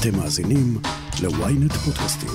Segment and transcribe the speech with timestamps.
[0.00, 0.78] אתם מאזינים
[1.22, 2.28] ל-ynet פודקאסטים.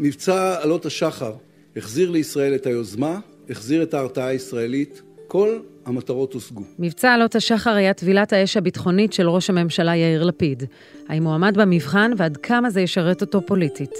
[0.00, 1.32] מבצע עלות השחר
[1.76, 3.18] החזיר לישראל את היוזמה,
[3.50, 6.62] החזיר את ההרתעה הישראלית, כל המטרות הושגו.
[6.78, 10.62] מבצע עלות השחר היה טבילת האש הביטחונית של ראש הממשלה יאיר לפיד.
[11.08, 13.94] האם הוא עמד במבחן ועד כמה זה ישרת אותו פוליטית?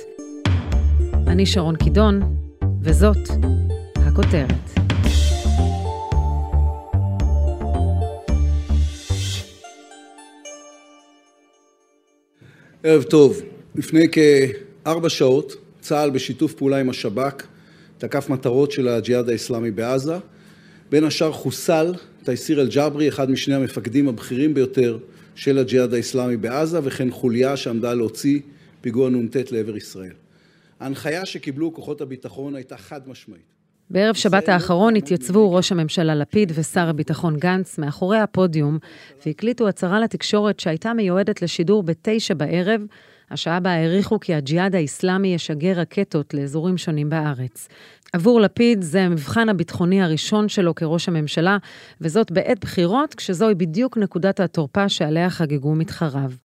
[1.27, 2.37] אני שרון קידון,
[2.83, 3.29] וזאת
[3.97, 4.82] הכותרת.
[12.85, 13.43] ערב טוב.
[13.75, 17.47] לפני כארבע שעות, צה"ל בשיתוף פעולה עם השב"כ
[17.99, 20.15] תקף מטרות של הג'יהאד האסלאמי בעזה.
[20.91, 24.99] בין השאר חוסל תייסיר אל-ג'ברי, אחד משני המפקדים הבכירים ביותר
[25.35, 28.41] של הג'יהאד האסלאמי בעזה, וכן חוליה שעמדה להוציא
[28.81, 30.15] פיגוע נ"ט לעבר ישראל.
[30.81, 33.53] ההנחיה שקיבלו כוחות הביטחון הייתה חד משמעית.
[33.93, 38.79] בערב שבת האחרון התייצבו ראש הממשלה לפיד ושר הביטחון גנץ מאחורי הפודיום
[39.27, 42.81] והקליטו הצהרה לתקשורת שהייתה מיועדת לשידור בתשע בערב,
[43.31, 47.69] השעה בה העריכו כי הג'יהאד האיסלאמי ישגר רקטות לאזורים שונים בארץ.
[48.13, 51.57] עבור לפיד זה המבחן הביטחוני הראשון שלו כראש הממשלה,
[52.01, 56.42] וזאת בעת בחירות, כשזוהי בדיוק נקודת התורפה שעליה חגגו מתחריו.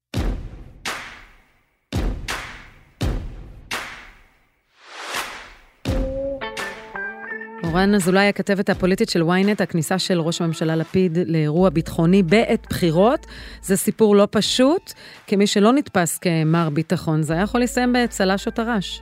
[7.73, 13.25] אורן אזולאי, הכתבת הפוליטית של ynet, הכניסה של ראש הממשלה לפיד לאירוע ביטחוני בעת בחירות,
[13.61, 14.93] זה סיפור לא פשוט.
[15.27, 19.01] כמי שלא נתפס כמר ביטחון, זה היה יכול לסיים בצל"ש או טר"ש.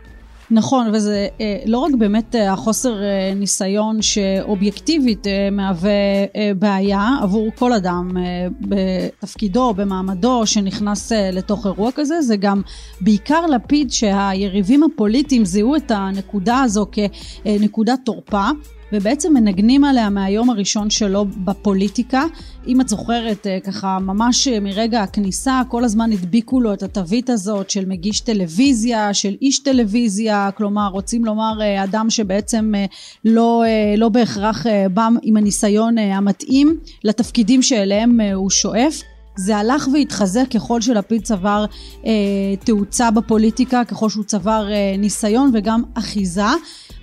[0.52, 5.92] נכון, וזה אה, לא רק באמת אה, החוסר אה, ניסיון שאובייקטיבית מהווה
[6.60, 8.12] בעיה עבור כל אדם
[8.62, 12.62] בתפקידו, במעמדו, שנכנס לתוך אירוע כזה, זה גם
[13.02, 18.50] בעיקר לפיד שהיריבים הפוליטיים זיהו את הנקודה הזו כנקודת תורפה.
[18.94, 22.23] ובעצם מנגנים עליה מהיום הראשון שלו בפוליטיקה.
[22.67, 27.30] אם את זוכרת, אה, ככה ממש אה, מרגע הכניסה, כל הזמן הדביקו לו את התווית
[27.30, 32.73] הזאת של מגיש טלוויזיה, של איש טלוויזיה, כלומר רוצים לומר אה, אדם שבעצם
[33.25, 33.64] לא,
[33.98, 39.02] לא בהכרח בא עם הניסיון המתאים לתפקידים שאליהם הוא שואף.
[39.36, 41.66] זה הלך והתחזק ככל שלפיד צבר
[42.05, 42.11] אה,
[42.66, 46.48] תאוצה בפוליטיקה, ככל שהוא צבר אה, ניסיון וגם אחיזה.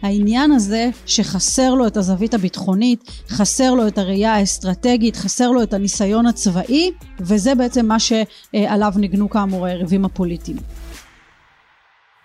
[0.03, 5.75] העניין הזה שחסר לו את הזווית הביטחונית, חסר לו את הראייה האסטרטגית, חסר לו את
[5.75, 10.57] הניסיון הצבאי, וזה בעצם מה שעליו ניגנו כאמור היריבים הפוליטיים.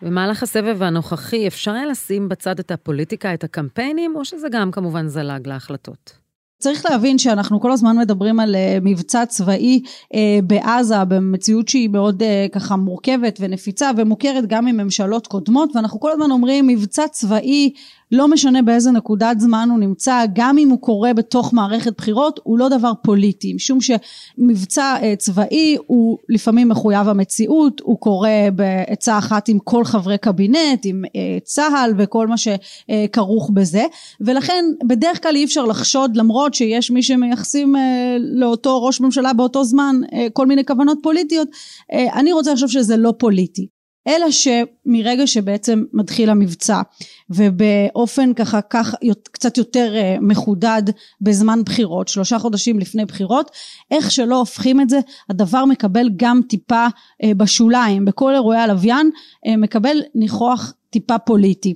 [0.01, 5.07] במהלך הסבב הנוכחי אפשר היה לשים בצד את הפוליטיקה, את הקמפיינים, או שזה גם כמובן
[5.07, 6.22] זלג להחלטות?
[6.63, 9.81] צריך להבין שאנחנו כל הזמן מדברים על אה, מבצע צבאי
[10.13, 16.11] אה, בעזה במציאות שהיא מאוד אה, ככה מורכבת ונפיצה ומוכרת גם מממשלות קודמות ואנחנו כל
[16.11, 17.73] הזמן אומרים מבצע צבאי
[18.13, 22.59] לא משנה באיזה נקודת זמן הוא נמצא, גם אם הוא קורה בתוך מערכת בחירות, הוא
[22.59, 29.49] לא דבר פוליטי, משום שמבצע אה, צבאי הוא לפעמים מחויב המציאות, הוא קורה בעצה אחת
[29.49, 33.85] עם כל חברי קבינט, עם אה, צה"ל וכל מה שכרוך בזה,
[34.21, 39.63] ולכן בדרך כלל אי אפשר לחשוד, למרות שיש מי שמייחסים אה, לאותו ראש ממשלה באותו
[39.63, 40.01] זמן
[40.33, 41.47] כל מיני כוונות פוליטיות,
[41.93, 43.67] אני רוצה לחשוב שזה לא פוליטי.
[44.07, 46.81] אלא שמרגע שבעצם מתחיל המבצע
[47.29, 48.95] ובאופן ככה כך
[49.31, 50.83] קצת יותר אה, מחודד
[51.21, 53.51] בזמן בחירות שלושה חודשים לפני בחירות
[53.91, 54.99] איך שלא הופכים את זה
[55.29, 56.87] הדבר מקבל גם טיפה
[57.23, 59.09] אה, בשוליים בכל אירועי הלוויין
[59.47, 61.75] אה, מקבל ניחוח טיפה פוליטי.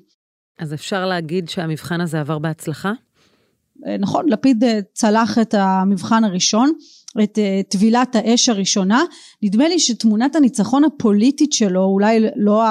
[0.59, 2.91] אז אפשר להגיד שהמבחן הזה עבר בהצלחה?
[3.99, 4.63] נכון לפיד
[4.93, 6.71] צלח את המבחן הראשון
[7.23, 9.03] את אה, טבילת האש הראשונה.
[9.41, 12.63] נדמה לי שתמונת הניצחון הפוליטית שלו, אולי לא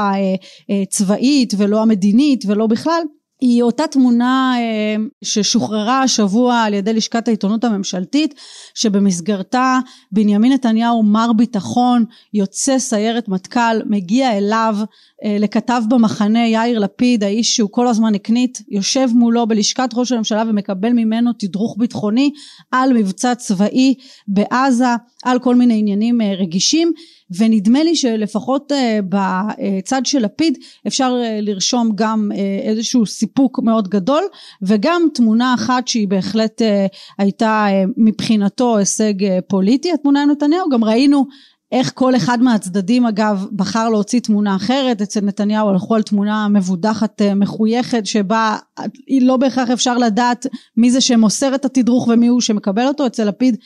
[0.83, 3.03] הצבאית אה, ולא המדינית ולא בכלל,
[3.41, 8.35] היא אותה תמונה אה, ששוחררה השבוע על ידי לשכת העיתונות הממשלתית
[8.75, 9.79] שבמסגרתה
[10.13, 12.05] בנימין נתניהו מר ביטחון
[12.35, 14.85] יוצא סיירת מטכ"ל מגיע אליו אה,
[15.25, 20.93] לכתב במחנה יאיר לפיד האיש שהוא כל הזמן הקנית יושב מולו בלשכת ראש הממשלה ומקבל
[20.93, 22.31] ממנו תדרוך ביטחוני
[22.73, 23.95] על מבצע צבאי
[24.29, 24.95] בעזה
[25.25, 26.93] על כל מיני עניינים אה, רגישים.
[27.31, 33.89] ונדמה לי שלפחות אה, בצד של לפיד אפשר אה, לרשום גם אה, איזשהו סיפוק מאוד
[33.89, 34.23] גדול
[34.63, 36.63] וגם תמונה אחת שהיא בהחלט
[37.19, 37.67] הייתה
[37.97, 39.15] מבחינתו הישג
[39.49, 40.69] פוליטי התמונה עם נתניהו.
[40.69, 41.27] גם ראינו
[41.73, 47.23] איך כל אחד מהצדדים אגב בחר להוציא תמונה אחרת אצל נתניהו הלכו על תמונה מבודחת
[47.37, 48.57] מחויכת שבה
[49.21, 50.47] לא בהכרח אפשר לדעת
[50.77, 53.57] מי זה שמוסר את התדרוך ומי הוא שמקבל אותו אצל לפיד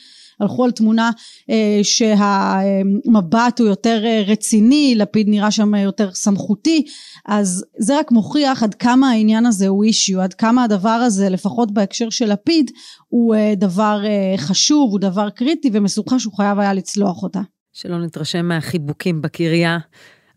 [0.41, 1.11] הלכו על תמונה
[1.49, 6.85] אה, שהמבט הוא יותר אה, רציני, לפיד נראה שם יותר סמכותי,
[7.25, 11.73] אז זה רק מוכיח עד כמה העניין הזה הוא אישיו, עד כמה הדבר הזה לפחות
[11.73, 12.71] בהקשר של לפיד
[13.07, 14.03] הוא אה, דבר
[14.37, 17.41] חשוב, הוא דבר קריטי ומסוכה שהוא חייב היה לצלוח אותה.
[17.73, 19.77] שלא נתרשם מהחיבוקים בקריה.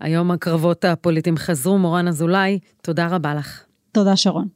[0.01, 1.79] היום הקרבות הפוליטיים חזרו.
[1.79, 3.63] מורן אזולאי, תודה רבה לך.
[3.93, 4.49] תודה, שרון.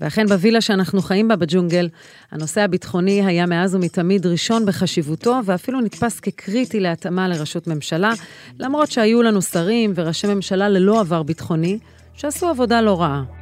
[0.00, 1.88] ואכן בווילה שאנחנו חיים בה בג'ונגל,
[2.30, 8.12] הנושא הביטחוני היה מאז ומתמיד ראשון בחשיבותו, ואפילו נתפס כקריטי להתאמה לראשות ממשלה,
[8.58, 11.78] למרות שהיו לנו שרים וראשי ממשלה ללא עבר ביטחוני,
[12.14, 13.33] שעשו עבודה לא רעה.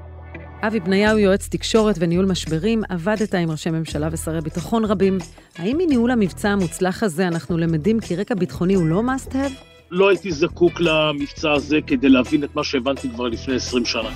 [0.67, 5.19] אבי בניהו, יועץ תקשורת וניהול משברים, עבדת עם ראשי ממשלה ושרי ביטחון רבים.
[5.57, 9.65] האם מניהול המבצע המוצלח הזה אנחנו למדים כי רקע ביטחוני הוא לא must have?
[9.91, 14.11] לא הייתי זקוק למבצע הזה כדי להבין את מה שהבנתי כבר לפני 20 שנה.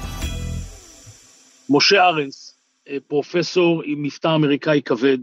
[1.71, 2.59] משה ארנס,
[2.89, 5.19] אה, פרופסור עם מבטא אמריקאי כבד,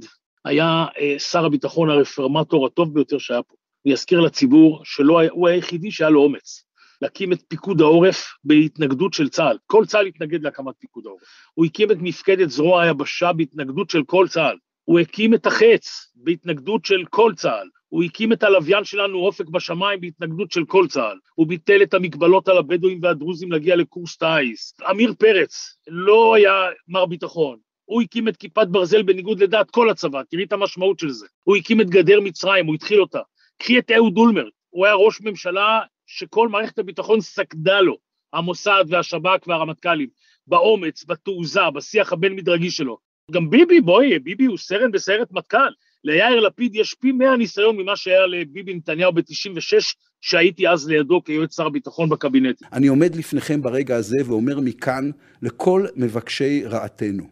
[0.46, 3.56] היה אה, שר הביטחון הרפרמטור הטוב ביותר שהיה פה.
[3.86, 6.64] אני אזכיר לציבור שהוא היחידי שהיה לו אומץ
[7.04, 9.58] להקים את פיקוד העורף בהתנגדות של צה"ל.
[9.68, 11.22] כל צה"ל התנגד להקמת פיקוד העורף.
[11.54, 14.58] הוא הקים את מפקדת זרוע היבשה בהתנגדות של כל צה"ל.
[14.84, 17.68] הוא הקים את החץ בהתנגדות של כל צה"ל.
[17.90, 21.18] הוא הקים את הלוויין שלנו אופק בשמיים בהתנגדות של כל צה"ל.
[21.36, 24.74] הוא ביטל את המגבלות על הבדואים והדרוזים להגיע לקורס טיס.
[24.88, 26.54] עמיר פרץ לא היה
[26.88, 27.58] מר ביטחון.
[27.86, 31.26] הוא הקים את כיפת ברזל בניגוד לדעת כל הצבא, תראי את המשמעות של זה.
[31.44, 33.20] הוא הקים את גדר מצרים, הוא התחיל אותה.
[33.58, 37.98] קחי את אהוד אולמרט, הוא היה ראש ממשלה שכל מערכת הביטחון סקדה לו,
[38.34, 40.10] המוסד והשב"כ והרמטכ"לים,
[40.48, 42.98] באומץ, בתעוזה, בשיח הבין-מדרגי שלו.
[43.32, 45.72] גם ביבי, בואי, ביבי הוא סרן בסיירת מטכ"ל.
[46.04, 51.56] ליאיר לפיד יש פי מאה ניסיון ממה שהיה לביבי נתניהו ב-96, שהייתי אז לידו כיועץ
[51.56, 52.62] שר הביטחון בקבינט.
[52.74, 55.10] אני עומד לפניכם ברגע הזה ואומר מכאן
[55.42, 57.24] לכל מבקשי רעתנו,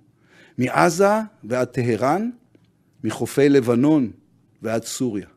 [0.57, 1.13] מעזה
[1.43, 2.29] ועד טהרן,
[3.03, 4.11] מחופי לבנון
[4.61, 5.27] ועד סוריה,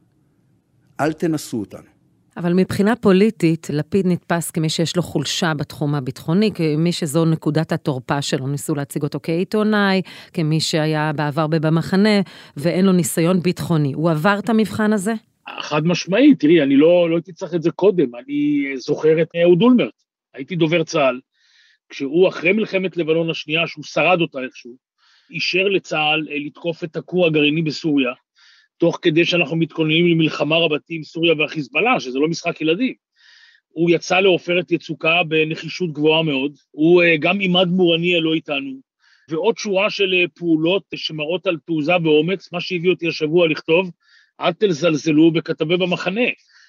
[1.00, 1.94] אל תנסו אותנו.
[2.36, 8.22] אבל מבחינה פוליטית, לפיד נתפס כמי שיש לו חולשה בתחום הביטחוני, כמי שזו נקודת התורפה
[8.22, 8.46] שלו.
[8.46, 10.02] ניסו להציג אותו כעיתונאי,
[10.32, 12.20] כמי שהיה בעבר במחנה,
[12.56, 13.92] ואין לו ניסיון ביטחוני.
[13.92, 15.12] הוא עבר את המבחן הזה?
[15.60, 19.62] חד משמעית, תראי, אני לא, לא הייתי צריך את זה קודם, אני זוכר את אהוד
[19.62, 20.02] אולמרט,
[20.34, 21.20] הייתי דובר צה"ל,
[21.88, 24.76] כשהוא אחרי מלחמת לבנון השנייה, שהוא שרד אותה איכשהו,
[25.31, 28.12] אישר לצה"ל אה, לתקוף את הכור הגרעיני בסוריה,
[28.79, 32.94] תוך כדי שאנחנו מתכוננים למלחמה רבתי עם סוריה והחיזבאללה, שזה לא משחק ילדים.
[33.69, 38.81] הוא יצא לעופרת יצוקה בנחישות גבוהה מאוד, הוא אה, גם עימד מורני לא איתנו,
[39.29, 43.91] ועוד שורה של אה, פעולות שמראות על תעוזה ואומץ, מה שהביא אותי השבוע לכתוב,
[44.41, 46.20] אל תזלזלו בכתבי במחנה.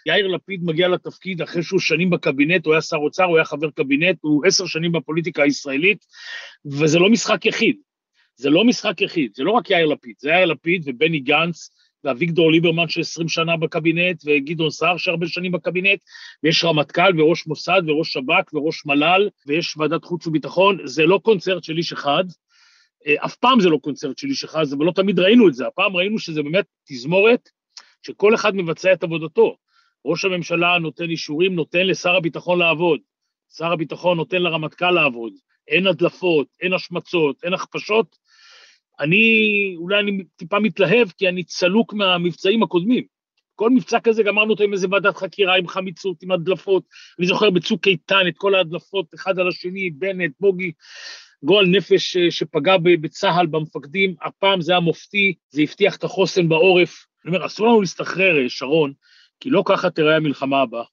[0.05, 3.69] יאיר לפיד מגיע לתפקיד אחרי שהוא שנים בקבינט, הוא היה שר אוצר, הוא היה חבר
[3.69, 6.05] קבינט, הוא עשר שנים בפוליטיקה הישראלית,
[6.65, 7.75] וזה לא משחק יחיד.
[8.35, 11.69] זה לא משחק יחיד, זה לא רק יאיר לפיד, זה יאיר לפיד ובני גנץ
[12.05, 15.99] ואביגדור ליברמן ש-20 שנה בקבינט, וגדעון סער שהרבה שנים בקבינט,
[16.43, 21.63] ויש רמטכ"ל וראש מוסד וראש שב"כ וראש מל"ל, ויש ועדת חוץ וביטחון, זה לא קונצרט
[21.63, 22.23] של איש אחד,
[23.07, 25.67] אה, אף פעם זה לא קונצרט של איש אחד, אבל לא תמיד ראינו את זה,
[25.67, 27.49] הפעם ראינו שזה באמת תזמורת
[28.01, 29.55] שכל אחד מבצע את עבודתו.
[30.05, 32.99] ראש הממשלה נותן אישורים, נותן לשר הביטחון לעבוד,
[33.57, 35.33] שר הביטחון נותן לרמטכ"ל לעבוד,
[35.67, 38.17] אין הדלפות, אין השמצות, אין הכפשות,
[38.99, 43.03] אני, אולי אני טיפה מתלהב, כי אני צלוק מהמבצעים הקודמים.
[43.55, 46.83] כל מבצע כזה גמרנו אותו עם איזה ועדת חקירה, עם חמיצות, עם הדלפות.
[47.19, 50.71] אני זוכר בצוק איתן את כל ההדלפות, אחד על השני, בנט, בוגי,
[51.43, 54.15] גועל נפש אה, שפגע בצה"ל, במפקדים.
[54.21, 57.05] הפעם זה היה מופתי, זה הבטיח את החוסן בעורף.
[57.25, 58.93] אני אומר, אסור לנו להסתחרר, אה, שרון,
[59.39, 60.83] כי לא ככה תראה המלחמה הבאה.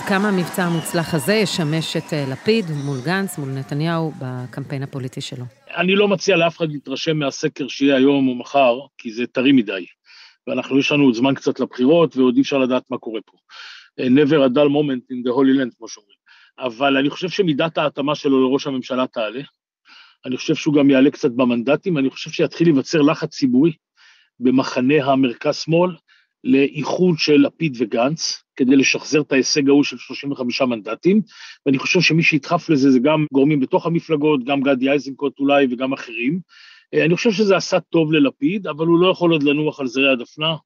[0.00, 5.20] עד כמה המבצע המוצלח הזה ישמש את אה, לפיד מול גנץ, מול נתניהו, בקמפיין הפוליטי
[5.20, 5.44] שלו?
[5.76, 9.86] אני לא מציע לאף אחד להתרשם מהסקר שיהיה היום או מחר, כי זה טרי מדי.
[10.46, 13.36] ואנחנו, יש לנו עוד זמן קצת לבחירות, ועוד אי אפשר לדעת מה קורה פה.
[14.00, 16.16] אה, never a dull moment in the holy land, כמו שאומרים.
[16.58, 19.42] אבל אני חושב שמידת ההתאמה שלו לראש הממשלה תעלה.
[20.26, 23.72] אני חושב שהוא גם יעלה קצת במנדטים, אני חושב שיתחיל להיווצר לחץ ציבורי
[24.40, 25.90] במחנה המרכז-שמאל
[26.44, 31.20] לאיחוד של לפיד וגנץ, כדי לשחזר את ההישג ההוא של 35 מנדטים,
[31.66, 35.92] ואני חושב שמי שידחף לזה זה גם גורמים בתוך המפלגות, גם גדי איזנקוט אולי וגם
[35.92, 36.40] אחרים.
[36.94, 40.12] אה, אני חושב שזה עשה טוב ללפיד, אבל הוא לא יכול עוד לנוח על זרי
[40.12, 40.56] הדפנה,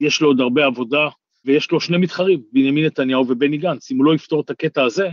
[0.00, 1.08] יש לו עוד הרבה עבודה,
[1.44, 3.90] ויש לו שני מתחרים, בנימין נתניהו ובני גנץ.
[3.90, 5.08] אם הוא לא יפתור את הקטע הזה,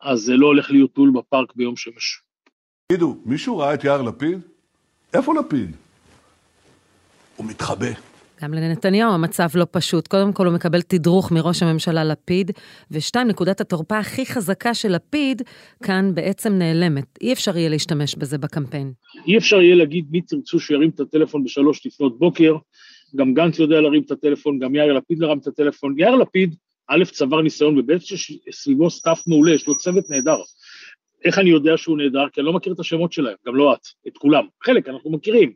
[0.00, 2.22] אז זה לא הולך להיות טול בפארק ביום שמש.
[2.92, 4.40] תגידו, מישהו ראה את יאיר לפיד?
[5.14, 5.76] איפה לפיד?
[7.36, 8.09] הוא מתחבא.
[8.42, 10.08] גם לנתניהו המצב לא פשוט.
[10.08, 12.50] קודם כל הוא מקבל תדרוך מראש הממשלה לפיד,
[12.90, 15.42] ושתיים, נקודת התורפה הכי חזקה של לפיד
[15.82, 17.18] כאן בעצם נעלמת.
[17.20, 18.92] אי אפשר יהיה להשתמש בזה בקמפיין.
[19.26, 22.56] אי אפשר יהיה להגיד מי תרצו שירים את הטלפון בשלוש לפנות בוקר,
[23.16, 25.94] גם גנץ יודע להרים את הטלפון, גם יאיר לפיד להרים את הטלפון.
[25.98, 26.54] יאיר לפיד,
[26.88, 30.38] א', צבר ניסיון, וב', שסביבו staff מעולה, יש לו צוות נהדר.
[31.24, 32.28] איך אני יודע שהוא נהדר?
[32.28, 34.46] כי אני לא מכיר את השמות שלהם, גם לא את, את כולם.
[34.64, 35.52] חלק אנחנו מכירים,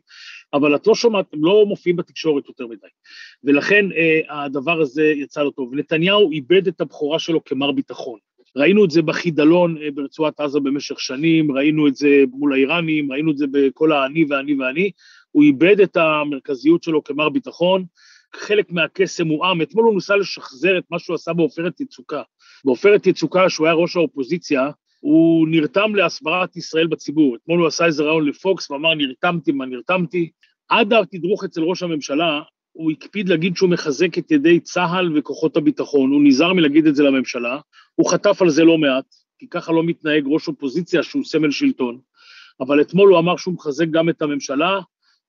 [0.53, 2.87] אבל את לא שומעת, הם לא מופיעים בתקשורת יותר מדי.
[3.43, 5.75] ולכן אה, הדבר הזה יצא לא טוב.
[5.75, 8.19] נתניהו איבד את הבכורה שלו כמר ביטחון.
[8.55, 13.31] ראינו את זה בחידלון אה, ברצועת עזה במשך שנים, ראינו את זה מול האיראנים, ראינו
[13.31, 14.91] את זה בכל האני ואני ואני.
[15.31, 17.85] הוא איבד את המרכזיות שלו כמר ביטחון,
[18.35, 19.61] חלק מהקסם הועם.
[19.61, 22.21] אתמול הוא ניסה לשחזר את מה שהוא עשה בעופרת יצוקה.
[22.65, 24.69] בעופרת יצוקה, שהוא היה ראש האופוזיציה,
[25.05, 27.35] הוא נרתם להסברת ישראל בציבור.
[27.35, 30.29] אתמול הוא עשה איזה רעיון לפוקס ואמר נרתמתי מה נרתמתי.
[30.69, 36.11] עד התדרוך אצל ראש הממשלה, הוא הקפיד להגיד שהוא מחזק את ידי צה"ל וכוחות הביטחון,
[36.11, 37.59] הוא נזהר מלהגיד את זה לממשלה,
[37.95, 39.05] הוא חטף על זה לא מעט,
[39.39, 41.99] כי ככה לא מתנהג ראש אופוזיציה שהוא סמל שלטון,
[42.59, 44.79] אבל אתמול הוא אמר שהוא מחזק גם את הממשלה,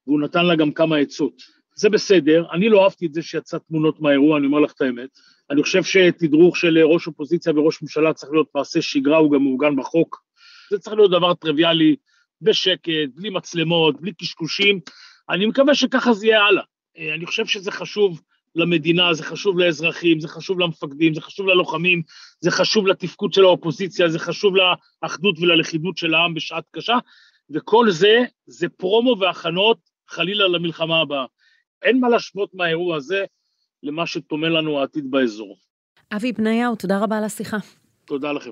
[0.07, 1.43] והוא נתן לה גם כמה עצות.
[1.77, 5.11] זה בסדר, אני לא אהבתי את זה שיצא תמונות מהאירוע, אני אומר לך את האמת.
[5.51, 9.77] אני חושב שתדרוך של ראש אופוזיציה וראש ממשלה צריך להיות מעשה שגרה, הוא גם מעוגן
[9.77, 10.23] בחוק.
[10.71, 11.97] זה צריך להיות דבר טריוויאלי,
[12.43, 14.81] בשקט, בלי מצלמות, בלי קשקושים.
[15.31, 16.63] אני מקווה שככה זה יהיה הלאה.
[16.99, 18.21] אה, אני חושב שזה חשוב
[18.55, 22.03] למדינה, זה חשוב לאזרחים, זה חשוב למפקדים, זה חשוב ללוחמים,
[22.41, 24.55] זה חשוב לתפקוד של האופוזיציה, זה חשוב
[25.03, 26.99] לאחדות וללכידות של העם בשעת קשה,
[27.51, 31.25] וכל זה, זה פרומו והכנות חלילה למלחמה הבאה.
[31.83, 33.25] אין מה להשוות מהאירוע הזה
[33.87, 35.57] למה שטומן לנו העתיד באזור.
[36.13, 37.57] אבי בניהו, תודה רבה על השיחה.
[38.05, 38.51] תודה לכם.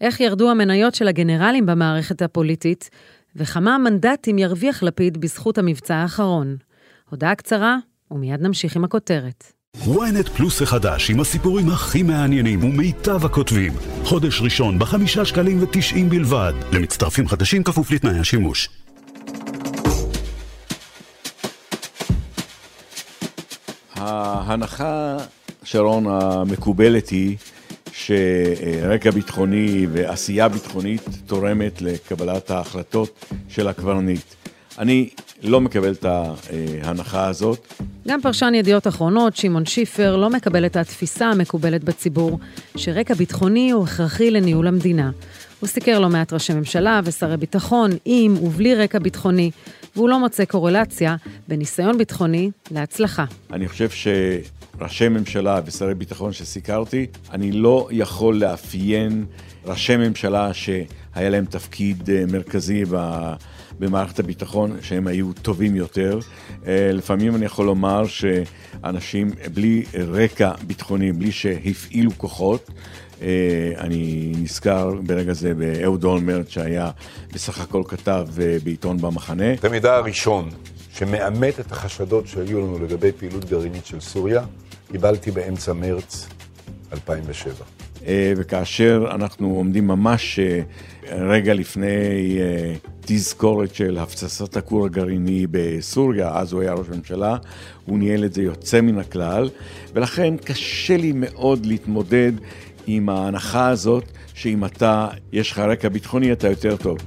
[0.00, 2.90] איך ירדו המניות של הגנרלים במערכת הפוליטית,
[3.36, 6.56] וכמה מנדטים ירוויח לפיד בזכות המבצע האחרון.
[7.10, 7.76] הודעה קצרה,
[8.10, 9.52] ומיד נמשיך עם הכותרת.
[9.76, 13.72] ynet פלוס החדש עם הסיפורים הכי מעניינים ומיטב הכותבים.
[14.04, 16.52] חודש ראשון בחמישה שקלים ותשעים בלבד.
[16.72, 18.81] למצטרפים חדשים כפוף לתנאי השימוש.
[24.02, 25.16] ההנחה,
[25.64, 27.36] שרון, המקובלת היא
[27.92, 34.34] שרקע ביטחוני ועשייה ביטחונית תורמת לקבלת ההחלטות של הקברניט.
[34.78, 35.08] אני
[35.42, 37.82] לא מקבל את ההנחה הזאת.
[38.08, 42.38] גם פרשן ידיעות אחרונות, שמעון שיפר, לא מקבל את התפיסה המקובלת בציבור,
[42.76, 45.10] שרקע ביטחוני הוא הכרחי לניהול המדינה.
[45.60, 49.50] הוא סיקר לא מעט ראשי ממשלה ושרי ביטחון, עם ובלי רקע ביטחוני,
[49.96, 51.16] והוא לא מוצא קורלציה
[51.48, 53.24] בין ניסיון ביטחוני להצלחה.
[53.52, 59.24] אני חושב שראשי ממשלה ושרי ביטחון שסיקרתי, אני לא יכול לאפיין
[59.64, 62.84] ראשי ממשלה שהיה להם תפקיד אה, מרכזי
[63.78, 66.18] במערכת הביטחון, שהם היו טובים יותר.
[66.66, 72.70] אה, לפעמים אני יכול לומר שאנשים בלי רקע ביטחוני, בלי שהפעילו כוחות,
[73.78, 76.90] אני נזכר ברגע זה באהוד אולמרט, שהיה
[77.34, 79.52] בסך הכל כתב אה, בעיתון במחנה.
[79.52, 80.48] את המידע הראשון
[80.94, 84.44] שמאמת את החשדות שהיו לנו לגבי פעילות גרעינית של סוריה,
[84.92, 86.28] קיבלתי באמצע מרץ
[86.92, 87.54] 2007.
[88.06, 90.40] אה, וכאשר אנחנו עומדים ממש
[91.10, 92.38] רגע לפני
[93.00, 97.36] תזכורת של הפצצת הכור הגרעיני בסוריה, אז הוא היה ראש ממשלה,
[97.84, 99.48] הוא ניהל את זה יוצא מן הכלל,
[99.94, 102.32] ולכן קשה לי מאוד להתמודד
[102.86, 106.98] עם ההנחה הזאת שאם אתה, יש לך רקע ביטחוני, אתה יותר טוב.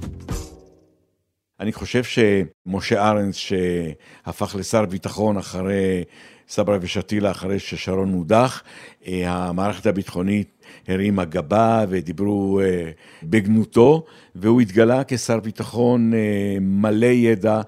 [1.60, 6.04] אני חושב שמשה ארנס, שהפך לשר ביטחון אחרי
[6.48, 8.62] סברה ושתילה, אחרי ששרון הודח,
[9.06, 10.48] אה, המערכת הביטחונית
[10.88, 12.90] הרימה גבה ודיברו אה,
[13.22, 14.04] בגנותו,
[14.34, 17.60] והוא התגלה כשר ביטחון אה, מלא ידע,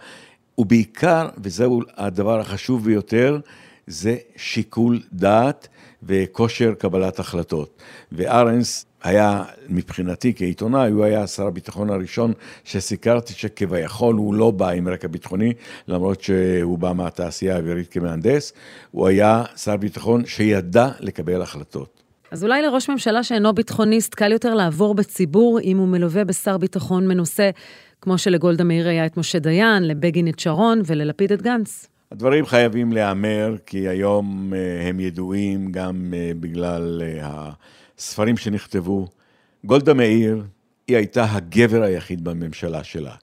[0.59, 3.41] ובעיקר, וזהו הדבר החשוב ביותר,
[3.89, 5.69] זה שיקול דעת.
[6.03, 7.83] וכושר קבלת החלטות.
[8.13, 12.33] וארנס היה, מבחינתי כעיתונאי, הוא היה שר הביטחון הראשון
[12.65, 15.53] שסיקרתי שכביכול הוא לא בא עם רקע ביטחוני,
[15.89, 18.53] למרות שהוא בא מהתעשייה האווירית כמהנדס,
[18.91, 22.03] הוא היה שר ביטחון שידע לקבל החלטות.
[22.31, 27.09] אז אולי לראש ממשלה שאינו ביטחוניסט קל יותר לעבור בציבור אם הוא מלווה בשר ביטחון
[27.09, 27.51] מנוסה,
[28.01, 31.89] כמו שלגולדה מאיר היה את משה דיין, לבגין את שרון וללפיד את גנץ.
[32.13, 37.51] הדברים חייבים להיאמר, כי היום אה, הם ידועים גם אה, בגלל אה,
[37.99, 39.09] הספרים שנכתבו.
[39.65, 40.45] גולדה מאיר,
[40.89, 43.15] היא הייתה הגבר היחיד בממשלה שלה.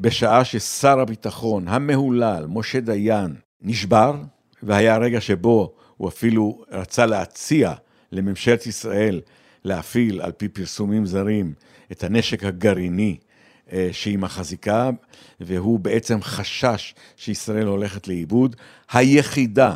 [0.00, 4.14] בשעה ששר הביטחון המהולל, משה דיין, נשבר,
[4.62, 7.72] והיה רגע שבו הוא אפילו רצה להציע
[8.12, 9.20] לממשלת ישראל
[9.64, 11.52] להפעיל, על פי פרסומים זרים,
[11.92, 13.16] את הנשק הגרעיני
[13.92, 14.90] שהיא מחזיקה,
[15.40, 18.56] והוא בעצם חשש שישראל הולכת לאיבוד.
[18.92, 19.74] היחידה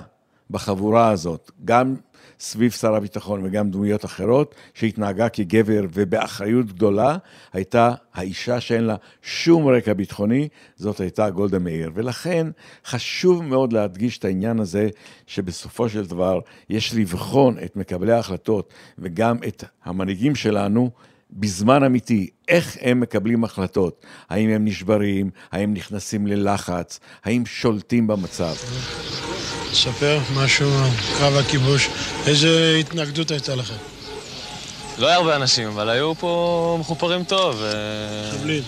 [0.51, 1.95] בחבורה הזאת, גם
[2.41, 7.17] סביב שר הביטחון וגם דמויות אחרות, שהתנהגה כגבר ובאחריות גדולה,
[7.53, 11.91] הייתה האישה שאין לה שום רקע ביטחוני, זאת הייתה גולדה מאיר.
[11.95, 12.47] ולכן
[12.87, 14.89] חשוב מאוד להדגיש את העניין הזה,
[15.27, 20.91] שבסופו של דבר יש לבחון את מקבלי ההחלטות וגם את המנהיגים שלנו,
[21.35, 28.55] בזמן אמיתי, איך הם מקבלים החלטות, האם הם נשברים, האם נכנסים ללחץ, האם שולטים במצב.
[29.73, 31.89] ספר משהו על קרב הכיבוש,
[32.27, 33.75] איזה התנגדות הייתה לכם?
[34.99, 37.63] לא היה הרבה אנשים, אבל היו פה מחופרים טוב.
[38.33, 38.63] חבלים.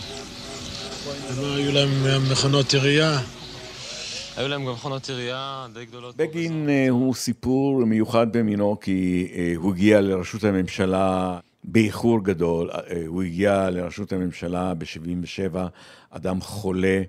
[1.38, 3.20] היו להם מכונות ירייה?
[4.36, 6.16] היו להם גם מכונות ירייה די גדולות.
[6.16, 12.70] בגין אה, הוא סיפור מיוחד במינו, כי אה, הוא הגיע לראשות הממשלה באיחור גדול.
[12.70, 15.56] אה, הוא הגיע לראשות הממשלה ב-77,
[16.10, 17.02] אדם חולה,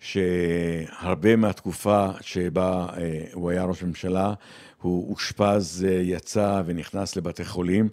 [0.00, 4.34] שהרבה מהתקופה שבה אה, הוא היה ראש ממשלה,
[4.82, 7.88] הוא אושפז, אה, יצא ונכנס לבתי חולים,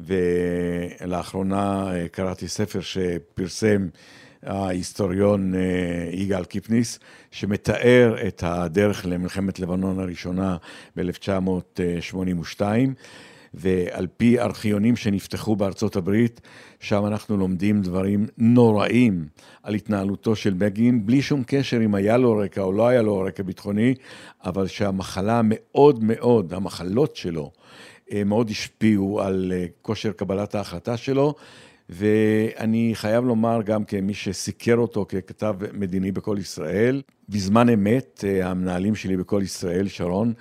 [0.00, 3.88] ולאחרונה קראתי ספר שפרסם
[4.42, 5.54] ההיסטוריון
[6.12, 6.98] יגאל קיפניס,
[7.30, 10.56] שמתאר את הדרך למלחמת לבנון הראשונה
[10.96, 12.60] ב-1982.
[13.54, 16.40] ועל פי ארכיונים שנפתחו בארצות הברית,
[16.80, 19.26] שם אנחנו לומדים דברים נוראים
[19.62, 23.20] על התנהלותו של בגין, בלי שום קשר אם היה לו רקע או לא היה לו
[23.20, 23.94] רקע ביטחוני,
[24.44, 27.50] אבל שהמחלה מאוד מאוד, המחלות שלו,
[28.12, 31.34] אה, מאוד השפיעו על אה, כושר קבלת ההחלטה שלו.
[31.88, 38.94] ואני חייב לומר גם כמי שסיקר אותו ככתב מדיני בכל ישראל, בזמן אמת אה, המנהלים
[38.94, 40.32] שלי בכל ישראל, שרון,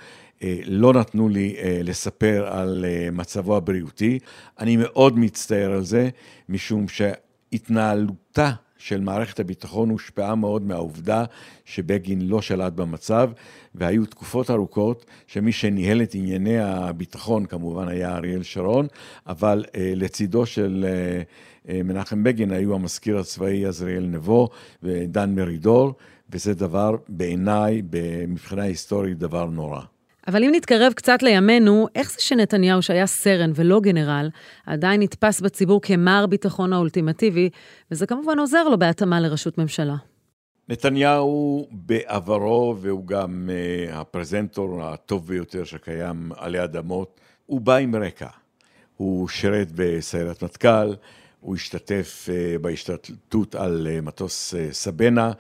[0.66, 4.20] לא נתנו לי אה, לספר על אה, מצבו הבריאותי.
[4.60, 6.10] אני מאוד מצטער על זה,
[6.50, 11.26] משום שהתנהלותה של מערכת הביטחון הושפעה מאוד מהעובדה
[11.66, 13.32] שבגין לא שלט במצב,
[13.76, 18.88] והיו תקופות ארוכות שמי שניהל את ענייני הביטחון כמובן היה אריאל שרון,
[19.28, 20.86] אבל לצידו של
[21.70, 24.50] מנחם בגין היו המזכיר הצבאי עזריאל נבו
[24.84, 25.94] ודן מרידור,
[26.30, 27.82] וזה דבר בעיניי,
[28.28, 29.82] מבחינה היסטורית, דבר נורא.
[30.32, 34.30] אבל אם נתקרב קצת לימינו, איך זה שנתניהו, שהיה סרן ולא גנרל,
[34.66, 37.50] עדיין נתפס בציבור כמר ביטחון האולטימטיבי,
[37.92, 39.96] וזה כמובן עוזר לו בהתאמה לראשות ממשלה.
[40.70, 48.30] נתניהו בעברו, והוא גם uh, הפרזנטור הטוב ביותר שקיים עלי אדמות, הוא בא עם רקע.
[48.98, 50.94] הוא שירת בסיירת מטכ"ל,
[51.40, 55.32] הוא השתתף uh, בהשתתפות על uh, מטוס סבנה,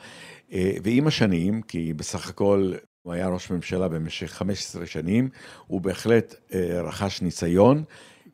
[0.84, 2.72] ועם השנים, כי בסך הכל
[3.04, 5.30] הוא היה ראש ממשלה במשך 15 שנים,
[5.68, 7.84] הוא בהחלט אה, רכש ניסיון,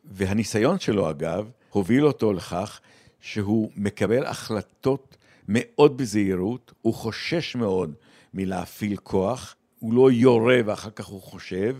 [0.05, 2.79] והניסיון שלו אגב, הוביל אותו לכך
[3.21, 7.93] שהוא מקבל החלטות מאוד בזהירות, הוא חושש מאוד
[8.33, 11.77] מלהפעיל כוח, הוא לא יורה ואחר כך הוא חושב,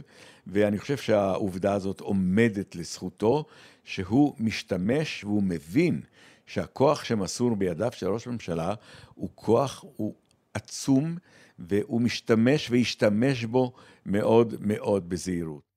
[0.48, 3.46] ואני חושב שהעובדה הזאת עומדת לזכותו,
[3.84, 6.02] שהוא משתמש והוא מבין
[6.46, 8.74] שהכוח שמסור בידיו של ראש ממשלה
[9.16, 10.14] הוא כוח, הוא
[10.54, 11.18] עצום,
[11.60, 13.72] והוא משתמש וישתמש בו
[14.06, 15.68] מאוד מאוד בזהירות.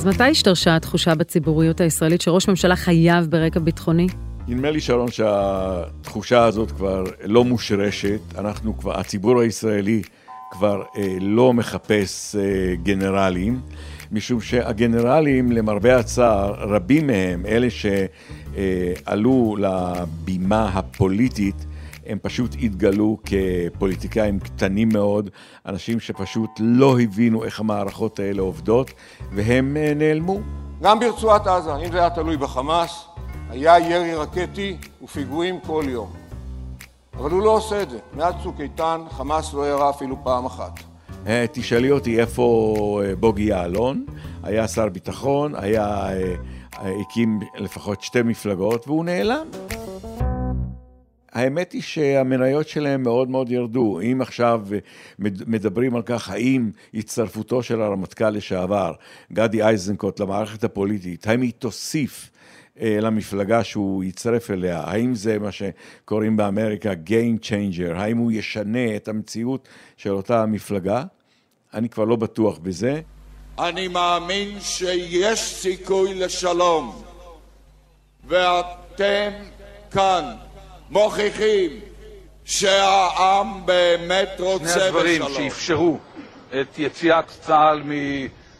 [0.00, 4.06] אז מתי השתרשה התחושה בציבוריות הישראלית שראש ממשלה חייב ברקע ביטחוני?
[4.48, 8.20] נדמה לי, שרון, שהתחושה הזאת כבר לא מושרשת.
[8.38, 10.02] אנחנו כבר, הציבור הישראלי
[10.50, 13.60] כבר אה, לא מחפש אה, גנרלים.
[14.12, 21.66] משום שהגנרלים, למרבה הצער, רבים מהם, אלה שעלו לבימה הפוליטית,
[22.06, 25.30] הם פשוט התגלו כפוליטיקאים קטנים מאוד,
[25.66, 28.90] אנשים שפשוט לא הבינו איך המערכות האלה עובדות,
[29.32, 30.40] והם אה, נעלמו.
[30.82, 33.04] גם ברצועת עזה, אם זה היה תלוי בחמאס,
[33.50, 36.12] היה ירי רקטי ופיגועים כל יום.
[37.18, 37.98] אבל הוא לא עושה את זה.
[38.16, 40.89] מאז צוק איתן חמאס לא ירה אפילו פעם אחת.
[41.26, 44.04] אה, תשאלי אותי איפה אה, בוגי יעלון,
[44.42, 46.34] היה שר ביטחון, היה, אה,
[47.00, 49.46] הקים לפחות שתי מפלגות והוא נעלם.
[51.32, 54.00] האמת היא שהמניות שלהם מאוד מאוד ירדו.
[54.00, 54.66] אם עכשיו
[55.18, 58.92] מדברים על כך, האם הצטרפותו של הרמטכ"ל לשעבר,
[59.32, 62.30] גדי איזנקוט, למערכת הפוליטית, האם היא תוסיף
[62.80, 69.08] למפלגה שהוא יצטרף אליה, האם זה מה שקוראים באמריקה Game Changer, האם הוא ישנה את
[69.08, 71.02] המציאות של אותה מפלגה?
[71.74, 73.00] אני כבר לא בטוח בזה.
[73.58, 77.02] אני מאמין שיש סיכוי לשלום,
[78.28, 79.30] ואתם
[79.90, 80.24] כאן
[80.90, 81.70] מוכיחים
[82.44, 84.74] שהעם באמת רוצה בשלום.
[84.74, 85.98] שני הדברים שאפשרו
[86.60, 87.82] את יציאת צה"ל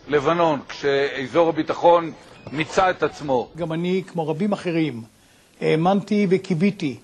[0.09, 2.13] מלבנון, כשאזור הביטחון
[2.53, 3.49] מיצה את עצמו.
[3.57, 5.03] גם אני, כמו רבים אחרים,
[5.61, 6.97] האמנתי וקיוויתי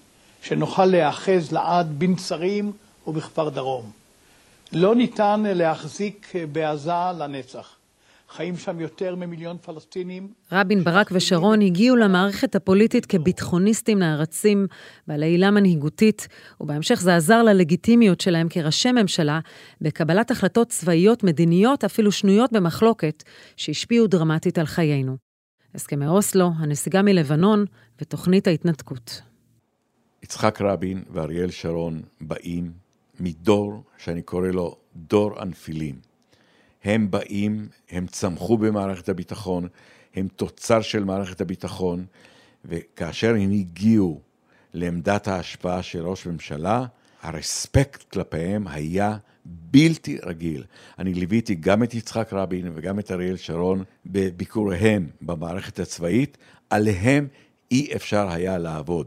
[0.43, 2.73] שנוכל להיאחז לעד בנצרים
[3.07, 3.91] ובכפר דרום.
[4.73, 7.77] לא ניתן להחזיק בעזה לנצח.
[8.31, 10.29] חיים שם יותר ממיליון פלסטינים.
[10.53, 14.67] רבין, ברק ושרון הגיעו למערכת הפוליטית כביטחוניסטים נערצים,
[15.07, 16.29] בעלי עילה מנהיגותית,
[16.61, 19.41] ובהמשך זה עזר ללגיטימיות שלהם כראשי ממשלה
[19.81, 23.23] בקבלת החלטות צבאיות מדיניות, אפילו שנויות במחלוקת,
[23.57, 25.26] שהשפיעו דרמטית על חיינו.
[25.75, 27.65] הסכמי אוסלו, הנסיגה מלבנון
[28.01, 29.23] ותוכנית ההתנתקות.
[30.23, 32.73] יצחק רבין ואריאל שרון באים
[33.21, 36.01] מדור שאני קורא לו דור הנפילים.
[36.85, 39.69] הם באים, הם צמחו במערכת הביטחון,
[40.15, 42.07] הם תוצר של מערכת הביטחון,
[42.65, 44.21] וכאשר הם הגיעו
[44.75, 46.85] לעמדת ההשפעה של ראש ממשלה,
[47.23, 50.65] הרספקט כלפיהם היה בלתי רגיל.
[50.99, 56.39] אני ליוויתי גם את יצחק רבין וגם את אריאל שרון בביקוריהם במערכת הצבאית,
[56.71, 57.29] עליהם
[57.71, 59.07] אי אפשר היה לעבוד.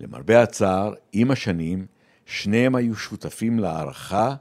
[0.00, 1.86] למרבה הצער, עם השנים,
[2.26, 4.34] שניהם היו שותפים להערכה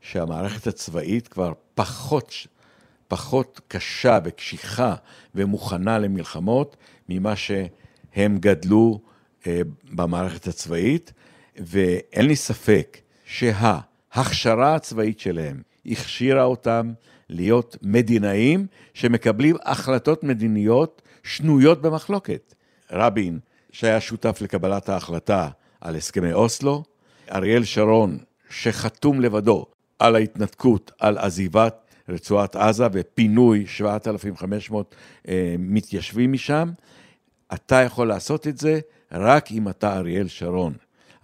[0.00, 2.34] שהמערכת הצבאית כבר פחות,
[3.08, 4.94] פחות קשה וקשיחה
[5.34, 6.76] ומוכנה למלחמות
[7.08, 9.00] ממה שהם גדלו
[9.46, 11.12] אה, במערכת הצבאית,
[11.56, 12.98] ואין לי ספק
[14.14, 16.92] שההכשרה הצבאית שלהם הכשירה אותם
[17.28, 22.54] להיות מדינאים שמקבלים החלטות מדיניות שנויות במחלוקת.
[22.90, 23.38] רבין,
[23.72, 25.48] שהיה שותף לקבלת ההחלטה
[25.80, 26.82] על הסכמי אוסלו,
[27.32, 28.18] אריאל שרון,
[28.50, 29.66] שחתום לבדו
[29.98, 34.94] על ההתנתקות, על עזיבת רצועת עזה ופינוי 7,500
[35.28, 36.70] אה, מתיישבים משם,
[37.54, 38.80] אתה יכול לעשות את זה
[39.12, 40.74] רק אם אתה אריאל שרון.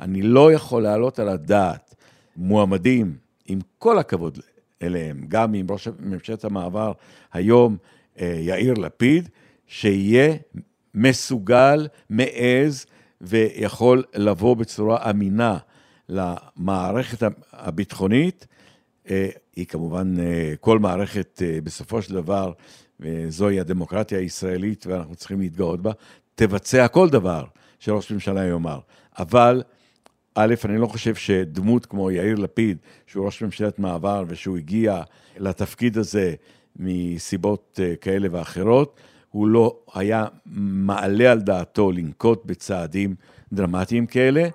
[0.01, 1.88] אני לא יכול להעלות על הדעת
[2.38, 4.38] מועמדים, עם כל הכבוד
[4.83, 6.92] אליהם, גם עם ראש ממשלת המעבר
[7.33, 7.77] היום,
[8.20, 9.29] אה, יאיר לפיד,
[9.66, 10.35] שיהיה
[10.94, 12.87] מסוגל, מעז
[13.20, 15.59] ויכול לבוא בצורה אמינה
[16.09, 18.46] למערכת הביטחונית
[19.11, 22.53] אה, היא כמובן, אה, כל מערכת בסופו של דבר,
[23.01, 25.92] וזוהי הדמוקרטיה הישראלית ואנחנו צריכים להתגאות בה,
[26.35, 27.44] תבצע כל דבר
[27.79, 28.79] שראש ממשלה יאמר.
[29.18, 29.62] אבל,
[30.40, 35.03] א', אני לא חושב שדמות כמו יאיר לפיד, שהוא ראש ממשלת מעבר ושהוא הגיע
[35.38, 36.35] לתפקיד הזה
[36.77, 43.14] מסיבות כאלה ואחרות, הוא לא היה מעלה על דעתו לנקוט בצעדים
[43.53, 44.48] דרמטיים כאלה.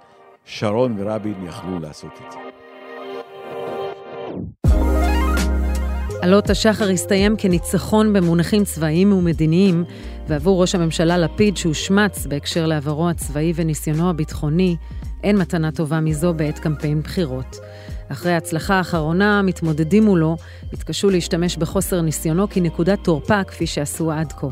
[0.45, 2.37] שרון ורבין יכלו לעשות את זה.
[6.21, 9.83] עלות השחר הסתיים כניצחון במונחים צבאיים ומדיניים,
[10.27, 14.75] ועבור ראש הממשלה לפיד, שהושמץ בהקשר לעברו הצבאי וניסיונו הביטחוני,
[15.23, 17.57] אין מתנה טובה מזו בעת קמפיין בחירות.
[18.09, 20.37] אחרי ההצלחה האחרונה, המתמודדים מולו
[20.73, 24.47] התקשו להשתמש בחוסר ניסיונו כנקודת תורפה, כפי שעשו עד כה.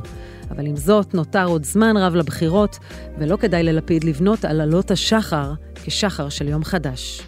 [0.51, 2.79] אבל עם זאת, נותר עוד זמן רב לבחירות,
[3.17, 7.21] ולא כדאי ללפיד לבנות על עלות השחר כשחר של יום חדש.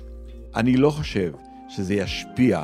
[0.56, 1.32] אני לא חושב
[1.69, 2.63] שזה ישפיע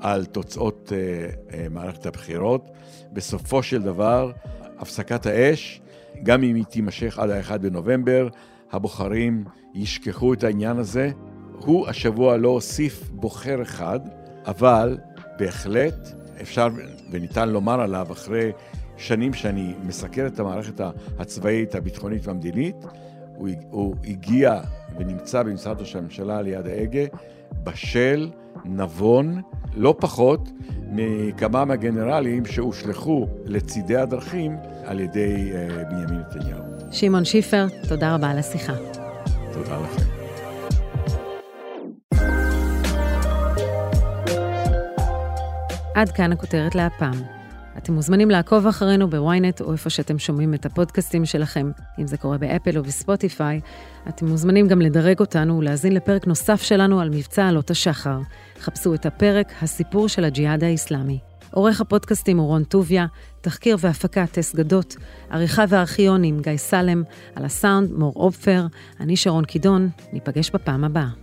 [0.00, 2.70] על תוצאות uh, uh, מערכת הבחירות.
[3.12, 4.30] בסופו של דבר,
[4.78, 5.80] הפסקת האש,
[6.22, 8.28] גם אם היא תימשך עד ה-1 בנובמבר,
[8.72, 9.44] הבוחרים
[9.74, 11.10] ישכחו את העניין הזה.
[11.58, 14.00] הוא השבוע לא הוסיף בוחר אחד,
[14.46, 14.98] אבל
[15.38, 16.08] בהחלט
[16.42, 16.68] אפשר
[17.10, 18.52] וניתן לומר עליו, אחרי
[18.96, 20.80] שנים שאני מסקר את המערכת
[21.18, 22.76] הצבאית, הביטחונית והמדינית,
[23.36, 24.60] הוא, הוא הגיע
[24.98, 27.04] ונמצא במשרד ראש הממשלה ליד ההגה,
[27.64, 28.30] בשל,
[28.64, 29.42] נבון,
[29.76, 30.48] לא פחות
[30.90, 36.62] מכמה מהגנרלים שהושלכו לצידי הדרכים על ידי uh, בנימין נתניהו.
[36.90, 39.01] שמעון שיפר, תודה רבה על השיחה.
[39.52, 40.02] תודה לכם.
[45.94, 47.22] עד כאן הכותרת להפעם.
[47.78, 52.38] אתם מוזמנים לעקוב אחרינו בוויינט או איפה שאתם שומעים את הפודקאסטים שלכם, אם זה קורה
[52.38, 53.60] באפל או בספוטיפיי.
[54.08, 58.18] אתם מוזמנים גם לדרג אותנו ולהאזין לפרק נוסף שלנו על מבצע עלות השחר.
[58.60, 61.31] חפשו את הפרק "הסיפור של הג'יהאד האיסלאמי".
[61.52, 63.06] עורך הפודקאסטים הוא רון טוביה,
[63.40, 64.96] תחקיר והפקה טס גדות,
[65.30, 67.02] עריכה וארכיונים גיא סלם,
[67.34, 68.66] על הסאונד מור אופפר,
[69.00, 71.21] אני שרון קידון, ניפגש בפעם הבאה.